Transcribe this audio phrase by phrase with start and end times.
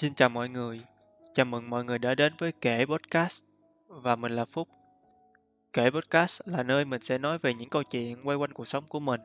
[0.00, 0.80] Xin chào mọi người,
[1.34, 3.44] chào mừng mọi người đã đến với Kể Podcast
[3.86, 4.68] và mình là Phúc.
[5.72, 8.84] Kể Podcast là nơi mình sẽ nói về những câu chuyện quay quanh cuộc sống
[8.88, 9.20] của mình,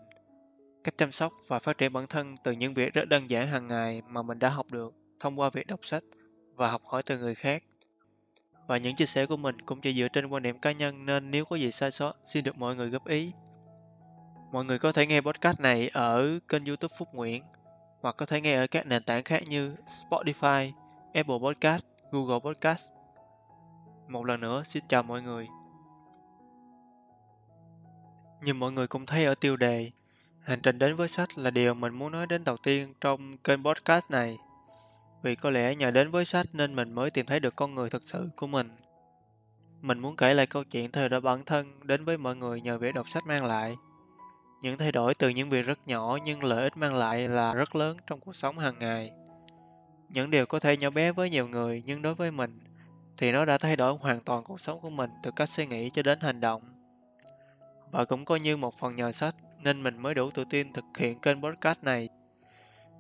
[0.83, 3.67] cách chăm sóc và phát triển bản thân từ những việc rất đơn giản hàng
[3.67, 6.03] ngày mà mình đã học được thông qua việc đọc sách
[6.56, 7.63] và học hỏi từ người khác.
[8.67, 11.31] Và những chia sẻ của mình cũng chỉ dựa trên quan điểm cá nhân nên
[11.31, 13.31] nếu có gì sai sót xin được mọi người góp ý.
[14.51, 17.44] Mọi người có thể nghe podcast này ở kênh youtube Phúc Nguyễn
[18.05, 20.71] hoặc có thể nghe ở các nền tảng khác như Spotify,
[21.13, 22.91] Apple Podcast, Google Podcast.
[24.07, 25.48] Một lần nữa, xin chào mọi người.
[28.43, 29.91] Như mọi người cũng thấy ở tiêu đề,
[30.41, 33.63] hành trình đến với sách là điều mình muốn nói đến đầu tiên trong kênh
[33.63, 34.37] podcast này.
[35.23, 37.90] Vì có lẽ nhờ đến với sách nên mình mới tìm thấy được con người
[37.90, 38.70] thực sự của mình.
[39.81, 42.77] Mình muốn kể lại câu chuyện thời đó bản thân đến với mọi người nhờ
[42.77, 43.76] việc đọc sách mang lại.
[44.61, 47.75] Những thay đổi từ những việc rất nhỏ nhưng lợi ích mang lại là rất
[47.75, 49.11] lớn trong cuộc sống hàng ngày.
[50.09, 52.59] Những điều có thể nhỏ bé với nhiều người nhưng đối với mình
[53.17, 55.89] thì nó đã thay đổi hoàn toàn cuộc sống của mình từ cách suy nghĩ
[55.89, 56.62] cho đến hành động.
[57.91, 60.85] Và cũng coi như một phần nhờ sách nên mình mới đủ tự tin thực
[60.97, 62.09] hiện kênh podcast này.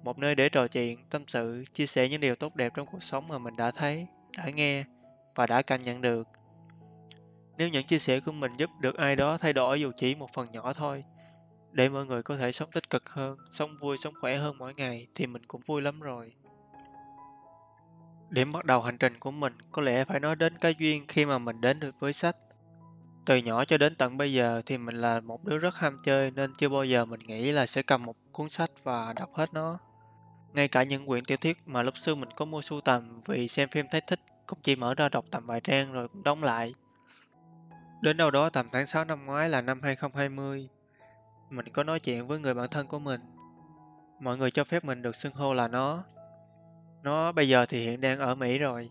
[0.03, 3.03] Một nơi để trò chuyện, tâm sự, chia sẻ những điều tốt đẹp trong cuộc
[3.03, 4.83] sống mà mình đã thấy, đã nghe
[5.35, 6.27] và đã cảm nhận được.
[7.57, 10.33] Nếu những chia sẻ của mình giúp được ai đó thay đổi dù chỉ một
[10.33, 11.03] phần nhỏ thôi,
[11.75, 14.73] để mọi người có thể sống tích cực hơn, sống vui, sống khỏe hơn mỗi
[14.73, 16.33] ngày thì mình cũng vui lắm rồi.
[18.29, 21.25] Điểm bắt đầu hành trình của mình có lẽ phải nói đến cái duyên khi
[21.25, 22.35] mà mình đến được với sách.
[23.25, 26.31] Từ nhỏ cho đến tận bây giờ thì mình là một đứa rất ham chơi
[26.35, 29.53] nên chưa bao giờ mình nghĩ là sẽ cầm một cuốn sách và đọc hết
[29.53, 29.79] nó.
[30.53, 33.47] Ngay cả những quyển tiểu thuyết mà lúc xưa mình có mua sưu tầm vì
[33.47, 36.43] xem phim thấy thích cũng chỉ mở ra đọc tầm vài trang rồi cũng đóng
[36.43, 36.73] lại.
[38.01, 40.69] Đến đâu đó tầm tháng 6 năm ngoái là năm 2020,
[41.49, 43.21] mình có nói chuyện với người bạn thân của mình.
[44.19, 46.03] Mọi người cho phép mình được xưng hô là nó.
[47.03, 48.89] Nó bây giờ thì hiện đang ở Mỹ rồi.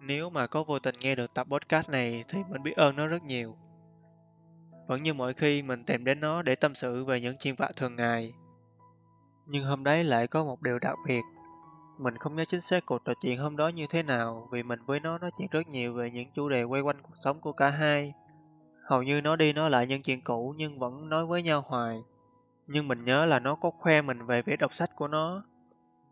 [0.00, 3.06] Nếu mà có vô tình nghe được tập podcast này thì mình biết ơn nó
[3.06, 3.56] rất nhiều.
[4.86, 7.76] Vẫn như mọi khi, mình tìm đến nó để tâm sự về những chuyện vặt
[7.76, 8.34] thường ngày.
[9.46, 11.22] Nhưng hôm đấy lại có một điều đặc biệt.
[11.98, 14.80] Mình không nhớ chính xác cuộc trò chuyện hôm đó như thế nào vì mình
[14.86, 17.52] với nó nói chuyện rất nhiều về những chủ đề quay quanh cuộc sống của
[17.52, 18.14] cả hai.
[18.88, 22.02] Hầu như nó đi nói lại những chuyện cũ nhưng vẫn nói với nhau hoài.
[22.66, 25.42] Nhưng mình nhớ là nó có khoe mình về việc đọc sách của nó.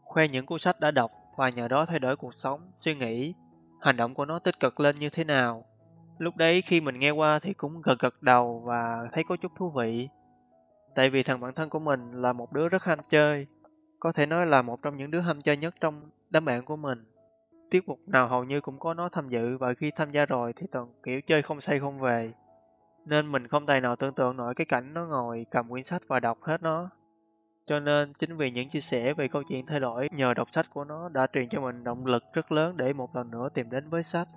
[0.03, 3.35] Khoe những cuốn sách đã đọc và nhờ đó thay đổi cuộc sống, suy nghĩ,
[3.81, 5.65] hành động của nó tích cực lên như thế nào.
[6.19, 9.53] Lúc đấy khi mình nghe qua thì cũng gật gật đầu và thấy có chút
[9.57, 10.09] thú vị.
[10.95, 13.47] Tại vì thằng bản thân của mình là một đứa rất ham chơi.
[14.01, 16.77] Có thể nói là một trong những đứa ham chơi nhất trong đám bạn của
[16.77, 17.05] mình.
[17.71, 20.53] Tiết mục nào hầu như cũng có nó tham dự và khi tham gia rồi
[20.53, 22.33] thì toàn kiểu chơi không say không về
[23.07, 26.03] nên mình không tài nào tưởng tượng nổi cái cảnh nó ngồi cầm quyển sách
[26.09, 26.91] và đọc hết nó.
[27.65, 30.67] Cho nên chính vì những chia sẻ về câu chuyện thay đổi nhờ đọc sách
[30.71, 33.71] của nó đã truyền cho mình động lực rất lớn để một lần nữa tìm
[33.71, 34.29] đến với sách.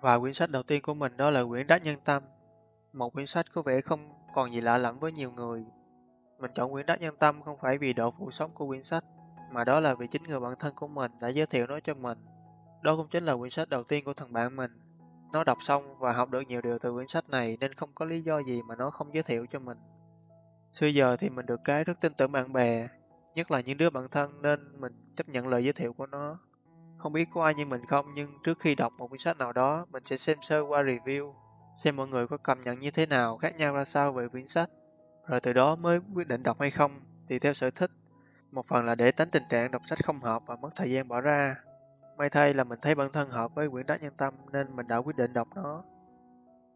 [0.00, 2.22] Và quyển sách đầu tiên của mình đó là quyển Đắc Nhân Tâm.
[2.92, 5.64] Một quyển sách có vẻ không còn gì lạ lẫm với nhiều người.
[6.40, 9.04] Mình chọn quyển Đắc Nhân Tâm không phải vì độ phụ sống của quyển sách,
[9.50, 11.94] mà đó là vì chính người bạn thân của mình đã giới thiệu nó cho
[11.94, 12.18] mình.
[12.82, 14.70] Đó cũng chính là quyển sách đầu tiên của thằng bạn mình
[15.32, 18.04] nó đọc xong và học được nhiều điều từ quyển sách này nên không có
[18.04, 19.78] lý do gì mà nó không giới thiệu cho mình.
[20.72, 22.88] Xưa giờ thì mình được cái rất tin tưởng bạn bè,
[23.34, 26.38] nhất là những đứa bạn thân nên mình chấp nhận lời giới thiệu của nó.
[26.98, 29.52] Không biết có ai như mình không nhưng trước khi đọc một quyển sách nào
[29.52, 31.34] đó mình sẽ xem sơ qua review,
[31.84, 34.48] xem mọi người có cảm nhận như thế nào, khác nhau ra sao về quyển
[34.48, 34.70] sách.
[35.26, 37.90] Rồi từ đó mới quyết định đọc hay không, tùy theo sở thích.
[38.52, 41.08] Một phần là để tránh tình trạng đọc sách không hợp và mất thời gian
[41.08, 41.56] bỏ ra.
[42.20, 44.88] May thay là mình thấy bản thân hợp với quyển Đắc Nhân Tâm nên mình
[44.88, 45.84] đã quyết định đọc nó.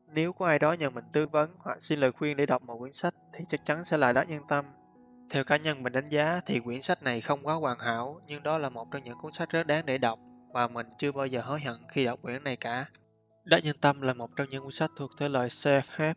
[0.07, 2.79] Nếu có ai đó nhờ mình tư vấn hoặc xin lời khuyên để đọc một
[2.79, 4.65] quyển sách thì chắc chắn sẽ là Đắc Nhân Tâm.
[5.31, 8.43] Theo cá nhân mình đánh giá thì quyển sách này không quá hoàn hảo nhưng
[8.43, 10.19] đó là một trong những cuốn sách rất đáng để đọc
[10.53, 12.87] và mình chưa bao giờ hối hận khi đọc quyển này cả.
[13.45, 16.15] Đắc Nhân Tâm là một trong những cuốn sách thuộc thể loại self-help,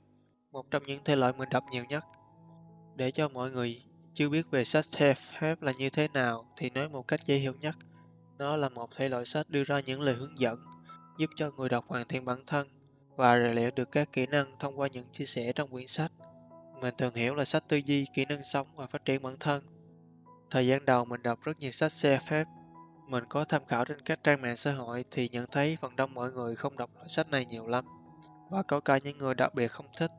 [0.51, 2.03] một trong những thể loại mình đọc nhiều nhất.
[2.95, 3.81] Để cho mọi người
[4.13, 7.53] chưa biết về sách self-help là như thế nào thì nói một cách dễ hiểu
[7.61, 7.75] nhất–
[8.37, 10.59] nó là một thể loại sách đưa ra những lời hướng dẫn,
[11.17, 12.67] giúp cho người đọc hoàn thiện bản thân
[13.15, 16.11] và rèn luyện được các kỹ năng thông qua những chia sẻ trong quyển sách.
[16.81, 19.63] Mình thường hiểu là sách tư duy, kỹ năng sống và phát triển bản thân.
[20.49, 22.45] Thời gian đầu mình đọc rất nhiều sách xe phép.
[23.07, 26.13] Mình có tham khảo trên các trang mạng xã hội thì nhận thấy phần đông
[26.13, 27.85] mọi người không đọc loại sách này nhiều lắm.
[28.49, 30.11] Và có cả những người đặc biệt không thích.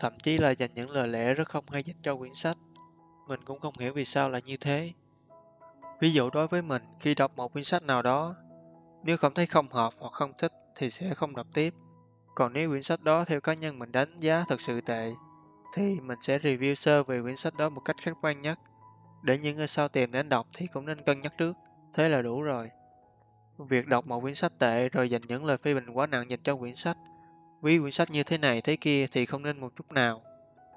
[0.00, 2.56] Thậm chí là dành những lời lẽ rất không hay dành cho quyển sách.
[3.28, 4.92] Mình cũng không hiểu vì sao là như thế.
[6.00, 8.34] Ví dụ đối với mình, khi đọc một quyển sách nào đó,
[9.04, 11.74] nếu cảm thấy không hợp hoặc không thích thì sẽ không đọc tiếp.
[12.34, 15.10] Còn nếu quyển sách đó theo cá nhân mình đánh giá thật sự tệ,
[15.74, 18.58] thì mình sẽ review sơ về quyển sách đó một cách khách quan nhất.
[19.22, 21.56] Để những người sau tìm đến đọc thì cũng nên cân nhắc trước.
[21.94, 22.70] Thế là đủ rồi.
[23.58, 26.40] Việc đọc một quyển sách tệ rồi dành những lời phê bình quá nặng dành
[26.42, 26.96] cho quyển sách,
[27.62, 30.22] ví quyển sách như thế này thế kia thì không nên một chút nào.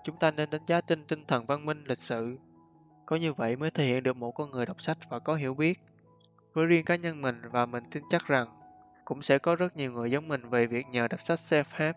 [0.04, 2.38] Chúng ta nên đánh giá tinh tinh thần văn minh lịch sự.
[3.06, 5.54] Có như vậy mới thể hiện được một con người đọc sách và có hiểu
[5.54, 5.80] biết.
[6.54, 8.48] Với riêng cá nhân mình và mình tin chắc rằng
[9.06, 11.94] cũng sẽ có rất nhiều người giống mình về việc nhờ đọc sách self-help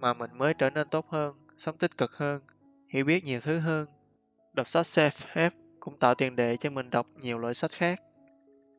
[0.00, 2.40] mà mình mới trở nên tốt hơn, sống tích cực hơn,
[2.88, 3.86] hiểu biết nhiều thứ hơn.
[4.52, 5.50] Đọc sách self-help
[5.80, 8.00] cũng tạo tiền đề cho mình đọc nhiều loại sách khác.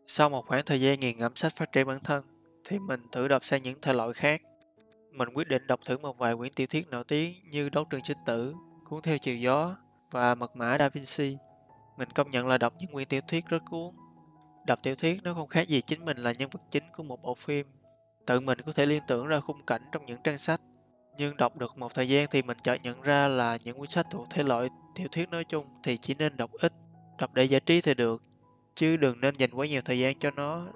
[0.07, 2.25] Sau một khoảng thời gian nghiền ngẫm sách phát triển bản thân,
[2.63, 4.41] thì mình thử đọc sang những thể loại khác.
[5.12, 8.03] Mình quyết định đọc thử một vài quyển tiểu thuyết nổi tiếng như Đấu trường
[8.03, 8.53] sinh tử,
[8.85, 9.77] Cuốn theo chiều gió
[10.12, 11.38] và Mật mã Da Vinci.
[12.01, 13.95] Mình công nhận là đọc những quyển tiểu thuyết rất cuốn.
[14.68, 17.21] Đọc tiểu thuyết nó không khác gì chính mình là nhân vật chính của một
[17.21, 17.65] bộ phim.
[18.25, 20.62] Tự mình có thể liên tưởng ra khung cảnh trong những trang sách.
[21.18, 24.07] Nhưng đọc được một thời gian thì mình chợt nhận ra là những quyển sách
[24.12, 26.74] thuộc thể loại tiểu thuyết nói chung thì chỉ nên đọc ít.
[27.18, 28.24] Đọc để giải trí thì được,
[28.75, 30.68] chứ đừng nên dành quá nhiều thời gian cho nó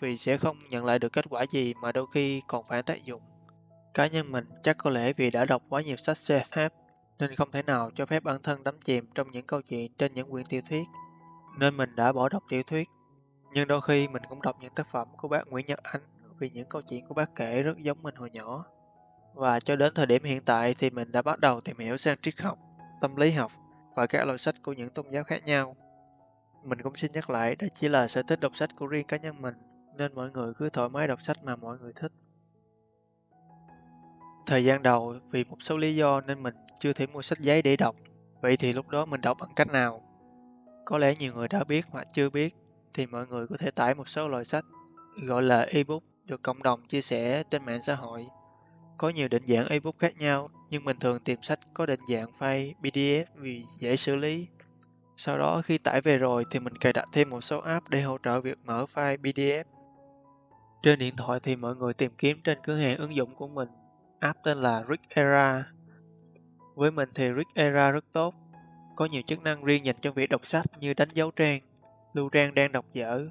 [0.00, 3.04] vì sẽ không nhận lại được kết quả gì mà đôi khi còn phản tác
[3.04, 3.22] dụng.
[3.94, 6.70] Cá nhân mình chắc có lẽ vì đã đọc quá nhiều sách self-help
[7.18, 10.14] nên không thể nào cho phép bản thân đắm chìm trong những câu chuyện trên
[10.14, 10.88] những quyển tiểu thuyết,
[11.58, 12.88] nên mình đã bỏ đọc tiểu thuyết.
[13.52, 16.00] Nhưng đôi khi mình cũng đọc những tác phẩm của bác Nguyễn Nhật Ánh
[16.38, 18.64] vì những câu chuyện của bác kể rất giống mình hồi nhỏ.
[19.34, 22.16] Và cho đến thời điểm hiện tại thì mình đã bắt đầu tìm hiểu sang
[22.22, 22.58] triết học,
[23.00, 23.52] tâm lý học
[23.94, 25.76] và các loại sách của những tôn giáo khác nhau.
[26.64, 29.16] Mình cũng xin nhắc lại, đây chỉ là sở thích đọc sách của riêng cá
[29.16, 29.54] nhân mình,
[29.96, 32.12] nên mọi người cứ thoải mái đọc sách mà mọi người thích.
[34.46, 36.54] Thời gian đầu, vì một số lý do nên mình
[36.84, 37.96] chưa thể mua sách giấy để đọc.
[38.40, 40.02] Vậy thì lúc đó mình đọc bằng cách nào?
[40.84, 42.54] Có lẽ nhiều người đã biết hoặc chưa biết,
[42.94, 44.64] thì mọi người có thể tải một số loại sách
[45.26, 48.26] gọi là ebook được cộng đồng chia sẻ trên mạng xã hội.
[48.98, 52.32] Có nhiều định dạng ebook khác nhau, nhưng mình thường tìm sách có định dạng
[52.38, 54.46] file PDF vì dễ xử lý
[55.16, 58.02] sau đó khi tải về rồi thì mình cài đặt thêm một số app để
[58.02, 59.64] hỗ trợ việc mở file PDF.
[60.82, 63.68] Trên điện thoại thì mọi người tìm kiếm trên cửa hàng ứng dụng của mình.
[64.20, 65.64] App tên là Rick Era.
[66.74, 68.34] Với mình thì Rick Era rất tốt.
[68.96, 71.60] Có nhiều chức năng riêng dành cho việc đọc sách như đánh dấu trang,
[72.12, 73.28] lưu trang đang đọc dở,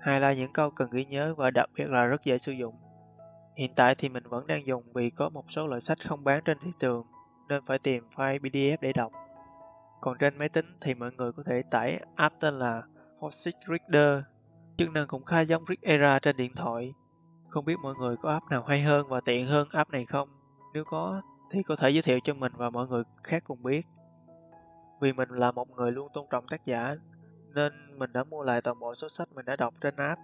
[0.00, 2.74] hay là những câu cần ghi nhớ và đặc biệt là rất dễ sử dụng.
[3.56, 6.42] Hiện tại thì mình vẫn đang dùng vì có một số loại sách không bán
[6.44, 7.06] trên thị trường
[7.48, 9.12] nên phải tìm file PDF để đọc.
[10.00, 12.82] Còn trên máy tính thì mọi người có thể tải app tên là
[13.20, 14.24] Foxit Reader.
[14.76, 16.94] Chức năng cũng khá giống Read Era trên điện thoại.
[17.48, 20.28] Không biết mọi người có app nào hay hơn và tiện hơn app này không?
[20.74, 23.86] Nếu có thì có thể giới thiệu cho mình và mọi người khác cùng biết.
[25.00, 26.96] Vì mình là một người luôn tôn trọng tác giả
[27.54, 30.20] nên mình đã mua lại toàn bộ số sách mình đã đọc trên app.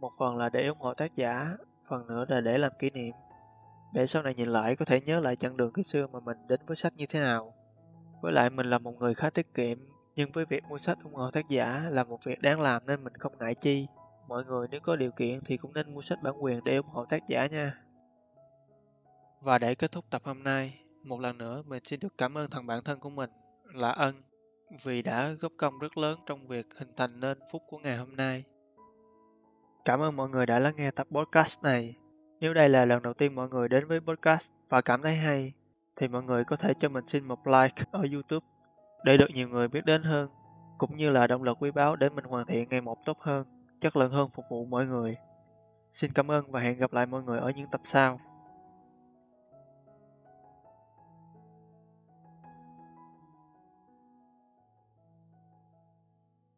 [0.00, 1.56] Một phần là để ủng hộ tác giả,
[1.88, 3.14] phần nữa là để làm kỷ niệm.
[3.92, 6.36] Để sau này nhìn lại có thể nhớ lại chặng đường khi xưa mà mình
[6.48, 7.54] đến với sách như thế nào.
[8.22, 9.78] Với lại mình là một người khá tiết kiệm,
[10.16, 13.04] nhưng với việc mua sách ủng hộ tác giả là một việc đáng làm nên
[13.04, 13.86] mình không ngại chi.
[14.28, 16.88] Mọi người nếu có điều kiện thì cũng nên mua sách bản quyền để ủng
[16.88, 17.74] hộ tác giả nha.
[19.40, 22.50] Và để kết thúc tập hôm nay, một lần nữa mình xin được cảm ơn
[22.50, 23.30] thằng bạn thân của mình
[23.74, 24.22] là Ân
[24.82, 28.16] vì đã góp công rất lớn trong việc hình thành nên phút của ngày hôm
[28.16, 28.44] nay.
[29.84, 31.96] Cảm ơn mọi người đã lắng nghe tập podcast này.
[32.40, 35.52] Nếu đây là lần đầu tiên mọi người đến với podcast và cảm thấy hay,
[35.96, 38.46] thì mọi người có thể cho mình xin một like ở YouTube
[39.04, 40.28] để được nhiều người biết đến hơn,
[40.78, 43.46] cũng như là động lực quý báu để mình hoàn thiện ngày một tốt hơn,
[43.80, 45.16] chất lượng hơn phục vụ mọi người.
[45.92, 48.20] Xin cảm ơn và hẹn gặp lại mọi người ở những tập sau.